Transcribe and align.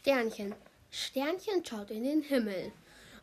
Sternchen. 0.00 0.54
Sternchen 0.90 1.62
schaut 1.62 1.90
in 1.90 2.04
den 2.04 2.22
Himmel 2.22 2.72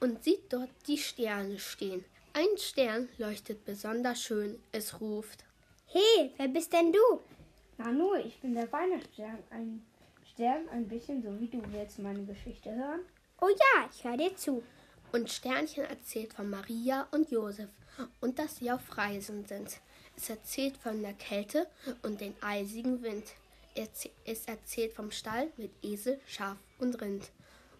und 0.00 0.24
sieht 0.24 0.50
dort 0.50 0.70
die 0.86 0.96
Sterne 0.96 1.58
stehen. 1.58 2.02
Ein 2.32 2.56
Stern 2.56 3.10
leuchtet 3.18 3.66
besonders 3.66 4.22
schön. 4.22 4.58
Es 4.72 4.98
ruft. 4.98 5.44
Hey, 5.84 6.32
wer 6.38 6.48
bist 6.48 6.72
denn 6.72 6.90
du? 6.90 7.20
Nanu, 7.76 8.14
ich 8.14 8.40
bin 8.40 8.54
der 8.54 8.72
Weihnachtsstern. 8.72 9.38
Ein 9.50 9.84
Stern, 10.32 10.66
ein 10.70 10.88
bisschen 10.88 11.22
so 11.22 11.38
wie 11.38 11.48
du. 11.48 11.62
Willst 11.70 11.98
meine 11.98 12.24
Geschichte 12.24 12.74
hören? 12.74 13.00
Oh 13.42 13.50
ja, 13.50 13.90
ich 13.94 14.02
höre 14.02 14.16
dir 14.16 14.34
zu. 14.34 14.62
Und 15.12 15.30
Sternchen 15.30 15.84
erzählt 15.84 16.32
von 16.32 16.48
Maria 16.48 17.06
und 17.10 17.30
Josef 17.30 17.68
und 18.22 18.38
dass 18.38 18.56
sie 18.56 18.70
auf 18.70 18.96
Reisen 18.96 19.44
sind. 19.44 19.78
Es 20.16 20.30
erzählt 20.30 20.78
von 20.78 21.02
der 21.02 21.12
Kälte 21.12 21.66
und 22.02 22.22
den 22.22 22.34
eisigen 22.40 23.02
Wind. 23.02 23.34
Es 23.74 24.46
erzählt 24.46 24.92
vom 24.92 25.10
Stall 25.10 25.50
mit 25.56 25.72
Esel, 25.82 26.20
Schaf 26.26 26.58
und 26.78 27.00
Rind. 27.00 27.30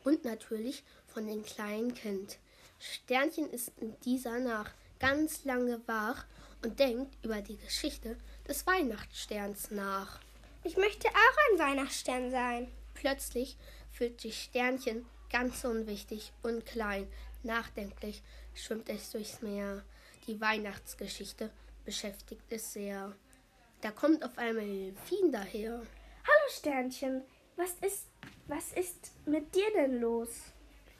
Und 0.04 0.24
natürlich 0.24 0.82
von 1.06 1.26
dem 1.26 1.44
kleinen 1.44 1.94
Kind. 1.94 2.38
Sternchen 2.78 3.50
ist 3.50 3.72
in 3.80 3.98
dieser 4.00 4.38
Nacht 4.40 4.74
ganz 4.98 5.44
lange 5.44 5.80
wach 5.86 6.24
und 6.62 6.78
denkt 6.78 7.16
über 7.24 7.40
die 7.40 7.56
Geschichte 7.56 8.16
des 8.48 8.66
Weihnachtssterns 8.66 9.70
nach. 9.70 10.20
Ich 10.64 10.76
möchte 10.76 11.08
auch 11.08 11.52
ein 11.52 11.58
Weihnachtsstern 11.58 12.30
sein. 12.30 12.68
Plötzlich 12.94 13.56
fühlt 13.90 14.20
sich 14.20 14.42
Sternchen 14.42 15.06
ganz 15.30 15.64
unwichtig 15.64 16.32
und 16.42 16.64
klein. 16.66 17.08
Nachdenklich 17.42 18.22
schwimmt 18.54 18.88
es 18.88 19.10
durchs 19.10 19.42
Meer. 19.42 19.82
Die 20.26 20.40
Weihnachtsgeschichte 20.40 21.50
beschäftigt 21.84 22.44
es 22.50 22.72
sehr. 22.72 23.14
Da 23.82 23.90
kommt 23.90 24.24
auf 24.24 24.38
einmal 24.38 24.64
Delfin 24.64 25.32
daher. 25.32 25.72
Hallo 25.72 26.48
Sternchen, 26.50 27.22
was 27.56 27.72
ist, 27.80 28.06
was 28.46 28.72
ist 28.74 29.10
mit 29.26 29.52
dir 29.56 29.72
denn 29.74 30.00
los? 30.00 30.28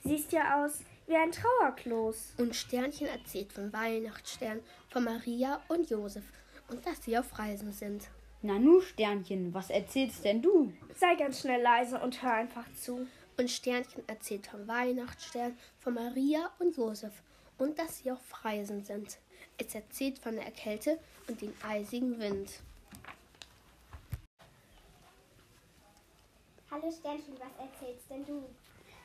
Siehst 0.02 0.33
ja 0.33 0.64
aus 0.64 0.80
wie 1.06 1.14
ein 1.14 1.30
Trauerklos. 1.30 2.34
Und 2.38 2.56
Sternchen 2.56 3.06
erzählt 3.06 3.53
vom 3.53 3.72
Weihnachtsstern, 3.72 4.58
von 4.91 5.05
Maria 5.05 5.62
und 5.69 5.91
Josef 5.91 6.25
und 6.70 6.84
dass 6.84 7.05
sie 7.05 7.16
auf 7.16 7.38
Reisen 7.38 7.70
sind. 7.72 8.08
Nanu, 8.42 8.80
Sternchen, 8.80 9.55
was 9.55 9.70
erzählst 9.70 10.25
denn 10.25 10.42
du? 10.42 10.72
Sei 10.97 11.14
ganz 11.14 11.42
schnell 11.42 11.62
leise 11.62 12.00
und 12.00 12.20
hör 12.20 12.34
einfach 12.34 12.66
zu. 12.75 13.06
Und 13.38 13.48
Sternchen 13.48 14.03
erzählt 14.08 14.48
vom 14.48 14.66
Weihnachtsstern, 14.66 15.56
von 15.78 15.94
Maria 15.94 16.50
und 16.58 16.77
Josef 16.77 17.12
und 17.58 17.78
dass 17.78 17.98
sie 17.98 18.10
auf 18.10 18.44
Reisen 18.44 18.84
sind. 18.84 19.19
Es 19.56 19.72
erzählt 19.72 20.19
von 20.19 20.34
der 20.34 20.50
Kälte 20.50 20.98
und 21.28 21.41
dem 21.41 21.55
eisigen 21.62 22.19
Wind. 22.19 22.50
Hallo 26.73 26.91
Sternchen, 26.91 27.34
was 27.34 27.67
erzählst 27.69 28.09
denn 28.09 28.25
du? 28.25 28.45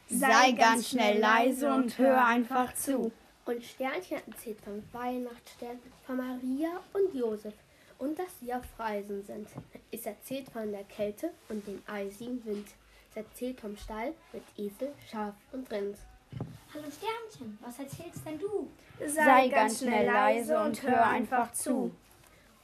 Sei 0.10 0.52
ganz 0.52 0.88
schnell 0.88 1.20
leise 1.20 1.70
und 1.70 1.98
hör 1.98 2.24
einfach 2.24 2.74
zu. 2.74 3.12
Und 3.44 3.62
Sternchen 3.62 4.22
erzählt 4.26 4.62
vom 4.62 4.82
Weihnachtsstern, 4.94 5.78
von 6.06 6.16
Maria 6.16 6.80
und 6.94 7.14
Josef 7.14 7.54
und 8.00 8.18
dass 8.18 8.40
sie 8.40 8.54
auf 8.54 8.64
Reisen 8.80 9.22
sind. 9.26 9.50
Es 9.92 10.06
erzählt 10.06 10.50
von 10.50 10.72
der 10.72 10.86
Kälte 10.86 11.34
und 11.50 11.68
dem 11.68 11.84
eisigen 11.88 12.46
Wind. 12.46 12.70
Es 13.10 13.18
erzählt 13.18 13.60
vom 13.60 13.76
Stall 13.76 14.14
mit 14.32 14.44
Esel, 14.56 14.94
Schaf 15.12 15.36
und 15.52 15.70
Rind. 15.70 15.98
Hallo 16.74 16.86
Sternchen, 16.90 17.60
was 17.62 17.80
erzählst 17.80 18.26
denn 18.26 18.40
du? 18.40 18.70
Sei, 19.06 19.26
Sei 19.26 19.48
ganz 19.50 19.80
schnell 19.80 20.06
leise 20.06 20.58
und 20.58 20.82
hör 20.84 21.06
einfach 21.06 21.52
zu. 21.52 21.92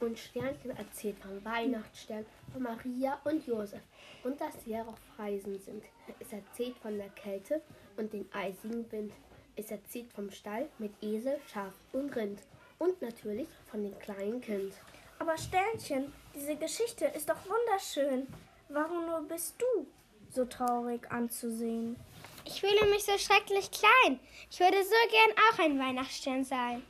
Und 0.00 0.18
Sternchen 0.18 0.76
erzählt 0.76 1.18
vom 1.18 1.44
Weihnachtsstern, 1.44 2.26
von 2.52 2.62
Maria 2.62 3.18
und 3.24 3.46
Josef 3.46 3.80
und 4.24 4.40
dass 4.40 4.62
sie 4.64 4.76
auf 4.76 4.98
Reisen 5.18 5.58
sind. 5.58 5.84
Es 6.18 6.32
erzählt 6.32 6.76
von 6.78 6.96
der 6.96 7.10
Kälte 7.10 7.62
und 7.96 8.12
dem 8.12 8.26
eisigen 8.32 8.90
Wind. 8.90 9.12
Es 9.56 9.70
erzählt 9.70 10.12
vom 10.12 10.30
Stall 10.30 10.68
mit 10.78 10.92
Esel, 11.02 11.38
Schaf 11.52 11.72
und 11.92 12.14
Rind. 12.16 12.40
Und 12.78 13.00
natürlich 13.00 13.48
von 13.70 13.82
dem 13.82 13.96
kleinen 13.98 14.40
Kind. 14.40 14.74
Aber 15.18 15.38
Sternchen, 15.38 16.12
diese 16.34 16.56
Geschichte 16.56 17.04
ist 17.06 17.28
doch 17.28 17.38
wunderschön. 17.46 18.26
Warum 18.68 19.06
nur 19.06 19.22
bist 19.22 19.54
du 19.60 19.86
so 20.28 20.44
traurig 20.44 21.10
anzusehen? 21.10 21.96
Ich 22.44 22.60
fühle 22.60 22.90
mich 22.90 23.04
so 23.04 23.16
schrecklich 23.16 23.70
klein. 23.70 24.18
Ich 24.50 24.58
würde 24.60 24.82
so 24.82 24.90
gern 25.10 25.38
auch 25.48 25.58
ein 25.60 25.78
Weihnachtsstern 25.78 26.44
sein. 26.44 26.82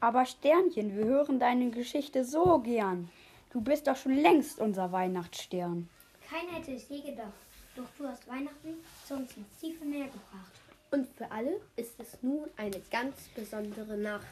Aber 0.00 0.24
Sternchen, 0.26 0.96
wir 0.96 1.04
hören 1.04 1.40
deine 1.40 1.70
Geschichte 1.70 2.24
so 2.24 2.60
gern. 2.60 3.10
Du 3.50 3.60
bist 3.60 3.86
doch 3.86 3.96
schon 3.96 4.14
längst 4.14 4.60
unser 4.60 4.92
Weihnachtsstern. 4.92 5.88
Keiner 6.28 6.58
hätte 6.58 6.72
es 6.72 6.88
je 6.88 7.00
gedacht. 7.00 7.32
Doch 7.74 7.88
du 7.96 8.06
hast 8.06 8.28
Weihnachten 8.28 8.74
zu 9.06 9.14
uns 9.14 9.36
ins 9.36 9.56
tiefe 9.60 9.84
Meer 9.84 10.06
gebracht. 10.06 10.52
Und 10.90 11.08
für 11.16 11.30
alle 11.30 11.60
ist 11.76 11.98
es 11.98 12.22
nun 12.22 12.48
eine 12.56 12.80
ganz 12.90 13.28
besondere 13.34 13.96
Nacht. 13.96 14.26